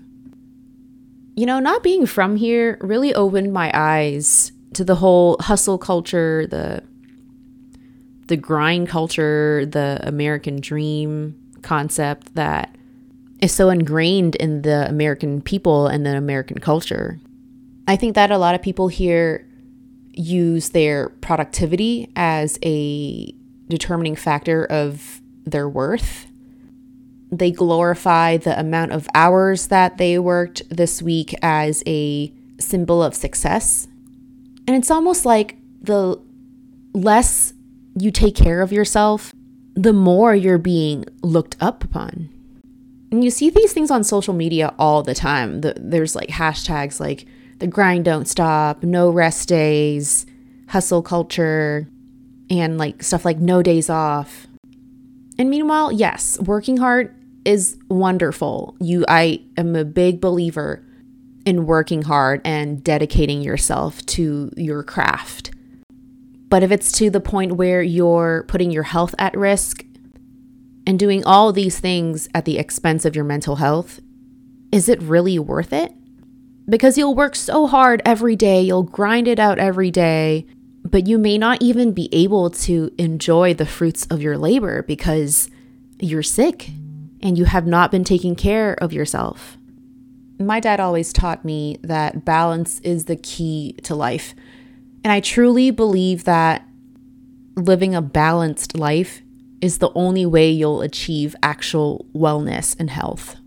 You 1.35 1.45
know, 1.45 1.59
not 1.59 1.83
being 1.83 2.05
from 2.05 2.37
here 2.37 2.77
really 2.79 3.13
opened 3.13 3.51
my 3.51 3.69
eyes 3.73 4.53
to 4.75 4.85
the 4.85 4.95
whole 4.95 5.35
hustle 5.41 5.77
culture, 5.77 6.47
the 6.47 6.81
the 8.27 8.37
grind 8.37 8.87
culture, 8.87 9.65
the 9.65 9.99
American 10.03 10.61
dream 10.61 11.35
concept 11.61 12.35
that 12.35 12.73
is 13.41 13.51
so 13.51 13.69
ingrained 13.69 14.35
in 14.35 14.61
the 14.61 14.87
American 14.87 15.41
people 15.41 15.87
and 15.87 16.05
the 16.05 16.15
American 16.15 16.59
culture. 16.59 17.19
I 17.85 17.97
think 17.97 18.15
that 18.15 18.31
a 18.31 18.37
lot 18.37 18.55
of 18.55 18.61
people 18.61 18.87
here 18.87 19.45
use 20.19 20.69
their 20.69 21.09
productivity 21.21 22.11
as 22.15 22.59
a 22.63 23.33
determining 23.69 24.17
factor 24.17 24.65
of 24.65 25.21
their 25.45 25.69
worth. 25.69 26.27
They 27.31 27.51
glorify 27.51 28.37
the 28.37 28.59
amount 28.59 28.91
of 28.91 29.07
hours 29.15 29.67
that 29.67 29.97
they 29.97 30.19
worked 30.19 30.63
this 30.69 31.01
week 31.01 31.33
as 31.41 31.81
a 31.85 32.33
symbol 32.59 33.01
of 33.01 33.15
success. 33.15 33.87
And 34.67 34.75
it's 34.75 34.91
almost 34.91 35.25
like 35.25 35.55
the 35.81 36.21
less 36.93 37.53
you 37.97 38.11
take 38.11 38.35
care 38.35 38.61
of 38.61 38.73
yourself, 38.73 39.33
the 39.75 39.93
more 39.93 40.35
you're 40.35 40.57
being 40.57 41.05
looked 41.23 41.55
up 41.61 41.83
upon. 41.83 42.29
And 43.11 43.23
you 43.23 43.29
see 43.29 43.49
these 43.49 43.71
things 43.71 43.89
on 43.89 44.03
social 44.03 44.33
media 44.33 44.73
all 44.77 45.01
the 45.01 45.15
time. 45.15 45.61
The, 45.61 45.75
there's 45.77 46.15
like 46.15 46.29
hashtags 46.29 46.99
like 46.99 47.25
the 47.59 47.67
grind 47.67 48.05
don't 48.05 48.27
stop, 48.27 48.83
no 48.83 49.09
rest 49.09 49.47
days, 49.47 50.25
hustle 50.67 51.01
culture. 51.01 51.87
and 52.49 52.77
like 52.77 53.03
stuff 53.03 53.25
like 53.25 53.37
no 53.37 53.61
days 53.61 53.89
off. 53.89 54.47
And 55.37 55.49
meanwhile, 55.49 55.91
yes, 55.91 56.39
working 56.39 56.77
hard 56.77 57.15
is 57.45 57.77
wonderful. 57.89 58.75
You 58.79 59.05
I 59.07 59.41
am 59.55 59.75
a 59.75 59.85
big 59.85 60.19
believer 60.19 60.83
in 61.45 61.65
working 61.65 62.01
hard 62.01 62.41
and 62.43 62.83
dedicating 62.83 63.41
yourself 63.41 64.05
to 64.07 64.51
your 64.57 64.83
craft. 64.83 65.51
But 66.49 66.63
if 66.63 66.71
it's 66.71 66.91
to 66.93 67.09
the 67.09 67.21
point 67.21 67.53
where 67.53 67.81
you're 67.81 68.43
putting 68.47 68.71
your 68.71 68.83
health 68.83 69.13
at 69.19 69.37
risk 69.37 69.85
and 70.85 70.97
doing 70.97 71.23
all 71.23 71.53
these 71.53 71.79
things 71.79 72.27
at 72.33 72.45
the 72.45 72.57
expense 72.57 73.05
of 73.05 73.15
your 73.15 73.25
mental 73.25 73.57
health, 73.57 73.99
is 74.71 74.89
it 74.89 75.01
really 75.01 75.37
worth 75.39 75.71
it? 75.71 75.93
Because 76.69 76.97
you'll 76.97 77.15
work 77.15 77.35
so 77.35 77.65
hard 77.65 78.01
every 78.05 78.35
day, 78.35 78.61
you'll 78.61 78.83
grind 78.83 79.27
it 79.27 79.39
out 79.39 79.57
every 79.57 79.89
day, 79.89 80.45
but 80.83 81.07
you 81.07 81.17
may 81.17 81.37
not 81.37 81.61
even 81.61 81.93
be 81.93 82.09
able 82.11 82.51
to 82.51 82.91
enjoy 82.99 83.55
the 83.55 83.65
fruits 83.65 84.05
of 84.07 84.21
your 84.21 84.37
labor 84.37 84.83
because 84.83 85.49
you're 85.99 86.21
sick 86.21 86.69
and 87.21 87.37
you 87.37 87.45
have 87.45 87.65
not 87.65 87.91
been 87.91 88.03
taking 88.03 88.35
care 88.35 88.73
of 88.75 88.93
yourself. 88.93 89.57
My 90.37 90.59
dad 90.59 90.79
always 90.79 91.11
taught 91.11 91.43
me 91.43 91.79
that 91.81 92.23
balance 92.23 92.79
is 92.81 93.05
the 93.05 93.17
key 93.17 93.75
to 93.83 93.95
life. 93.95 94.35
And 95.03 95.11
I 95.11 95.21
truly 95.21 95.71
believe 95.71 96.25
that 96.25 96.65
living 97.55 97.95
a 97.95 98.01
balanced 98.01 98.77
life 98.77 99.21
is 99.59 99.79
the 99.79 99.91
only 99.95 100.25
way 100.25 100.49
you'll 100.51 100.81
achieve 100.81 101.35
actual 101.41 102.05
wellness 102.13 102.75
and 102.79 102.89
health. 102.89 103.38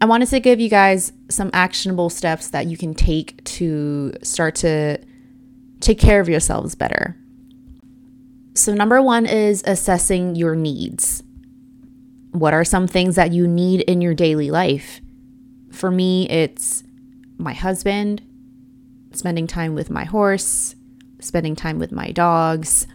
I 0.00 0.06
wanted 0.06 0.28
to 0.28 0.40
give 0.40 0.60
you 0.60 0.70
guys 0.70 1.12
some 1.28 1.50
actionable 1.52 2.08
steps 2.08 2.48
that 2.48 2.66
you 2.66 2.76
can 2.76 2.94
take 2.94 3.42
to 3.44 4.12
start 4.22 4.54
to 4.56 4.98
take 5.80 5.98
care 5.98 6.20
of 6.20 6.28
yourselves 6.28 6.74
better. 6.74 7.16
So, 8.54 8.74
number 8.74 9.02
one 9.02 9.26
is 9.26 9.62
assessing 9.66 10.36
your 10.36 10.56
needs. 10.56 11.22
What 12.32 12.54
are 12.54 12.64
some 12.64 12.86
things 12.86 13.16
that 13.16 13.32
you 13.32 13.46
need 13.46 13.82
in 13.82 14.00
your 14.00 14.14
daily 14.14 14.50
life? 14.50 15.00
For 15.70 15.90
me, 15.90 16.28
it's 16.28 16.82
my 17.38 17.52
husband, 17.52 18.22
spending 19.12 19.46
time 19.46 19.74
with 19.74 19.90
my 19.90 20.04
horse, 20.04 20.74
spending 21.20 21.56
time 21.56 21.78
with 21.78 21.92
my 21.92 22.10
dogs, 22.10 22.86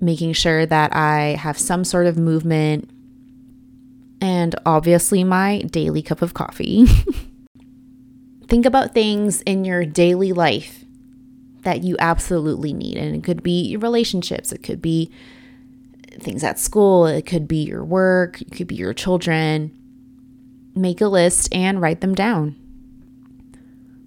making 0.00 0.34
sure 0.34 0.66
that 0.66 0.94
I 0.94 1.36
have 1.38 1.58
some 1.58 1.84
sort 1.84 2.06
of 2.06 2.16
movement, 2.16 2.90
and 4.20 4.54
obviously 4.64 5.24
my 5.24 5.62
daily 5.62 6.02
cup 6.02 6.22
of 6.22 6.34
coffee. 6.34 6.86
Think 8.48 8.64
about 8.64 8.94
things 8.94 9.42
in 9.42 9.64
your 9.64 9.84
daily 9.84 10.32
life 10.32 10.84
that 11.62 11.82
you 11.82 11.96
absolutely 11.98 12.72
need. 12.72 12.96
And 12.96 13.14
it 13.14 13.24
could 13.24 13.42
be 13.42 13.62
your 13.62 13.80
relationships, 13.80 14.52
it 14.52 14.62
could 14.62 14.80
be 14.80 15.10
things 16.20 16.44
at 16.44 16.58
school, 16.58 17.06
it 17.06 17.26
could 17.26 17.48
be 17.48 17.64
your 17.64 17.84
work, 17.84 18.40
it 18.40 18.52
could 18.52 18.68
be 18.68 18.76
your 18.76 18.94
children. 18.94 19.76
Make 20.74 21.00
a 21.00 21.08
list 21.08 21.52
and 21.54 21.80
write 21.80 22.00
them 22.00 22.14
down. 22.14 22.54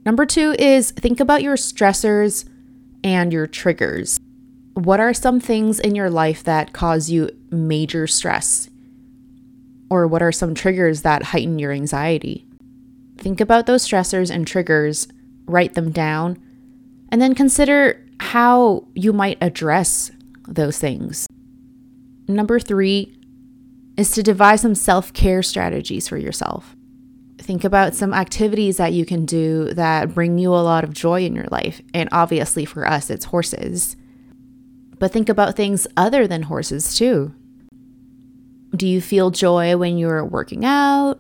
Number 0.06 0.26
two 0.26 0.56
is 0.58 0.92
think 0.92 1.20
about 1.20 1.44
your 1.44 1.56
stressors 1.56 2.48
and 3.04 3.34
your 3.34 3.48
triggers. 3.48 4.20
What 4.74 5.00
are 5.00 5.14
some 5.14 5.40
things 5.40 5.80
in 5.80 5.96
your 5.96 6.10
life 6.10 6.44
that 6.44 6.74
cause 6.74 7.10
you 7.10 7.30
major 7.52 8.08
stress? 8.08 8.70
Or 9.90 10.08
what 10.08 10.22
are 10.22 10.32
some 10.32 10.54
triggers 10.54 11.02
that 11.02 11.24
heighten 11.24 11.60
your 11.60 11.72
anxiety? 11.72 12.46
Think 13.18 13.42
about 13.42 13.66
those 13.66 13.86
stressors 13.86 14.30
and 14.34 14.46
triggers, 14.46 15.08
write 15.46 15.74
them 15.74 15.92
down, 15.92 16.42
and 17.12 17.22
then 17.22 17.36
consider 17.36 18.06
how 18.20 18.88
you 18.94 19.12
might 19.14 19.38
address 19.42 20.12
those 20.48 20.78
things. 20.78 21.28
Number 22.28 22.60
three 22.60 23.18
is 23.98 24.12
to 24.12 24.24
devise 24.24 24.62
some 24.62 24.76
self 24.76 25.12
care 25.14 25.44
strategies 25.44 26.08
for 26.08 26.18
yourself. 26.18 26.76
Think 27.40 27.64
about 27.64 27.96
some 27.96 28.14
activities 28.14 28.78
that 28.78 28.94
you 28.94 29.06
can 29.06 29.26
do 29.26 29.74
that 29.74 30.14
bring 30.14 30.38
you 30.38 30.54
a 30.54 30.58
lot 30.58 30.84
of 30.84 30.94
joy 30.94 31.26
in 31.26 31.36
your 31.36 31.48
life. 31.52 31.82
And 31.94 32.08
obviously, 32.12 32.66
for 32.66 32.88
us, 32.88 33.10
it's 33.10 33.26
horses. 33.26 33.96
But 35.00 35.12
think 35.12 35.30
about 35.30 35.56
things 35.56 35.88
other 35.98 36.28
than 36.28 36.44
horses 36.44 36.96
too. 36.96 37.34
Do 38.76 38.88
you 38.88 39.02
feel 39.02 39.32
joy 39.32 39.78
when 39.78 39.98
you're 39.98 40.24
working 40.24 40.64
out? 40.66 41.20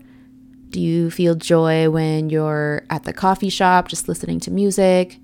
Do 0.69 0.79
you 0.79 1.09
feel 1.09 1.33
joy 1.35 1.89
when 1.89 2.29
you're 2.29 2.83
at 2.89 3.03
the 3.03 3.13
coffee 3.13 3.49
shop 3.49 3.87
just 3.87 4.07
listening 4.07 4.39
to 4.41 4.51
music? 4.51 5.17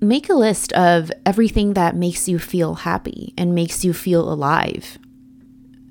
Make 0.00 0.28
a 0.28 0.34
list 0.34 0.72
of 0.74 1.10
everything 1.26 1.72
that 1.74 1.96
makes 1.96 2.28
you 2.28 2.38
feel 2.38 2.76
happy 2.76 3.34
and 3.36 3.54
makes 3.54 3.84
you 3.84 3.92
feel 3.92 4.32
alive. 4.32 4.96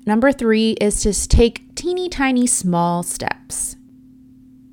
Number 0.06 0.32
three 0.32 0.72
is 0.80 1.02
to 1.02 1.12
take 1.28 1.74
teeny 1.74 2.08
tiny 2.08 2.46
small 2.46 3.02
steps. 3.02 3.76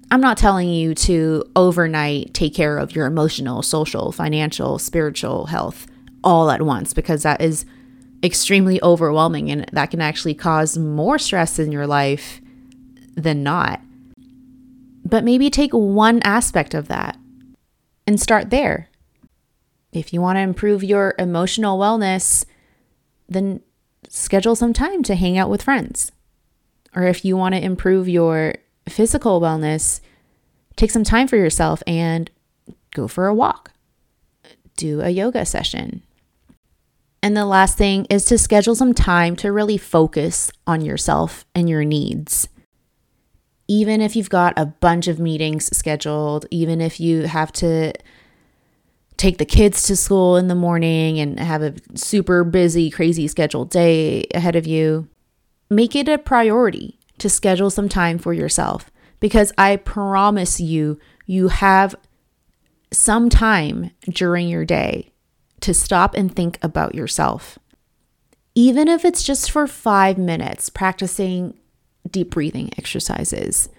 I'm 0.09 0.21
not 0.21 0.37
telling 0.37 0.69
you 0.69 0.95
to 0.95 1.43
overnight 1.57 2.33
take 2.33 2.53
care 2.53 2.77
of 2.77 2.95
your 2.95 3.05
emotional, 3.05 3.61
social, 3.61 4.13
financial, 4.13 4.79
spiritual 4.79 5.47
health 5.47 5.87
all 6.23 6.49
at 6.49 6.61
once 6.61 6.93
because 6.93 7.23
that 7.23 7.41
is 7.41 7.65
extremely 8.23 8.81
overwhelming 8.81 9.51
and 9.51 9.65
that 9.71 9.91
can 9.91 10.01
actually 10.01 10.33
cause 10.33 10.77
more 10.77 11.19
stress 11.19 11.59
in 11.59 11.71
your 11.71 11.87
life 11.87 12.41
than 13.15 13.43
not. 13.43 13.81
But 15.03 15.23
maybe 15.23 15.49
take 15.49 15.71
one 15.71 16.21
aspect 16.23 16.73
of 16.73 16.87
that 16.87 17.17
and 18.07 18.19
start 18.19 18.49
there. 18.49 18.89
If 19.91 20.11
you 20.13 20.21
want 20.21 20.37
to 20.37 20.41
improve 20.41 20.83
your 20.83 21.15
emotional 21.17 21.79
wellness, 21.79 22.45
then 23.29 23.61
schedule 24.09 24.55
some 24.55 24.73
time 24.73 25.03
to 25.03 25.15
hang 25.15 25.37
out 25.37 25.49
with 25.49 25.61
friends. 25.61 26.11
Or 26.95 27.03
if 27.03 27.23
you 27.25 27.37
want 27.37 27.55
to 27.55 27.63
improve 27.63 28.07
your 28.09 28.55
physical 28.87 29.41
wellness, 29.41 29.99
take 30.75 30.91
some 30.91 31.03
time 31.03 31.27
for 31.27 31.37
yourself 31.37 31.83
and 31.85 32.29
go 32.93 33.07
for 33.07 33.27
a 33.27 33.33
walk, 33.33 33.71
do 34.77 35.01
a 35.01 35.09
yoga 35.09 35.45
session. 35.45 36.03
And 37.25 37.35
the 37.35 37.43
last 37.43 37.75
thing 37.75 38.05
is 38.11 38.23
to 38.25 38.37
schedule 38.37 38.75
some 38.75 38.93
time 38.93 39.35
to 39.37 39.51
really 39.51 39.79
focus 39.79 40.51
on 40.67 40.81
yourself 40.81 41.43
and 41.55 41.67
your 41.67 41.83
needs. 41.83 42.47
Even 43.67 43.99
if 43.99 44.15
you've 44.15 44.29
got 44.29 44.53
a 44.57 44.67
bunch 44.67 45.07
of 45.07 45.19
meetings 45.19 45.75
scheduled, 45.75 46.45
even 46.51 46.81
if 46.81 46.99
you 46.99 47.23
have 47.23 47.51
to 47.53 47.93
take 49.17 49.39
the 49.39 49.43
kids 49.43 49.81
to 49.87 49.95
school 49.95 50.37
in 50.37 50.49
the 50.49 50.53
morning 50.53 51.17
and 51.17 51.39
have 51.39 51.63
a 51.63 51.73
super 51.95 52.43
busy, 52.43 52.91
crazy 52.91 53.27
scheduled 53.27 53.71
day 53.71 54.25
ahead 54.35 54.55
of 54.55 54.67
you, 54.67 55.09
make 55.67 55.95
it 55.95 56.07
a 56.07 56.19
priority 56.19 56.99
to 57.17 57.27
schedule 57.27 57.71
some 57.71 57.89
time 57.89 58.19
for 58.19 58.33
yourself 58.33 58.91
because 59.19 59.51
I 59.57 59.77
promise 59.77 60.59
you, 60.59 60.99
you 61.25 61.47
have 61.47 61.95
some 62.91 63.31
time 63.31 63.89
during 64.11 64.47
your 64.47 64.63
day 64.63 65.11
to 65.65 65.73
stop 65.73 66.15
and 66.15 66.33
think 66.33 66.57
about 66.63 66.95
yourself. 66.95 67.59
Even 68.55 68.87
if 68.87 69.03
it's 69.03 69.21
just 69.21 69.51
for 69.51 69.67
five 69.67 70.17
minutes, 70.17 70.69
practicing 70.69 71.59
deep 72.09 72.31
breathing 72.31 72.71
exercises 72.77 73.69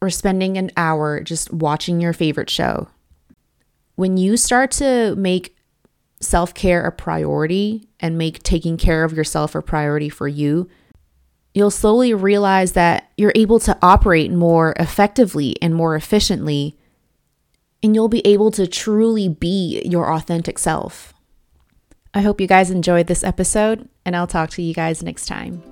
or 0.00 0.10
spending 0.10 0.58
an 0.58 0.70
hour 0.76 1.20
just 1.20 1.52
watching 1.52 2.00
your 2.00 2.12
favorite 2.12 2.50
show 2.50 2.88
when 3.96 4.16
you 4.16 4.36
start 4.36 4.70
to 4.70 5.16
make 5.16 5.56
self 6.20 6.54
care 6.54 6.86
a 6.86 6.92
priority 6.92 7.88
and 7.98 8.16
make 8.16 8.42
taking 8.42 8.76
care 8.76 9.04
of 9.04 9.12
yourself 9.12 9.54
a 9.54 9.60
priority 9.62 10.08
for 10.08 10.28
you, 10.28 10.68
you'll 11.54 11.70
slowly 11.70 12.14
realize 12.14 12.72
that 12.72 13.10
you're 13.16 13.32
able 13.34 13.58
to 13.60 13.76
operate 13.82 14.30
more 14.30 14.74
effectively 14.78 15.56
and 15.60 15.74
more 15.74 15.96
efficiently, 15.96 16.78
and 17.86 17.94
you'll 17.94 18.08
be 18.08 18.26
able 18.26 18.50
to 18.50 18.66
truly 18.66 19.28
be 19.28 19.80
your 19.84 20.12
authentic 20.12 20.58
self. 20.58 21.14
I 22.12 22.20
hope 22.20 22.40
you 22.40 22.48
guys 22.48 22.68
enjoyed 22.68 23.06
this 23.06 23.22
episode, 23.22 23.88
and 24.04 24.16
I'll 24.16 24.26
talk 24.26 24.50
to 24.50 24.62
you 24.62 24.74
guys 24.74 25.04
next 25.04 25.26
time. 25.26 25.62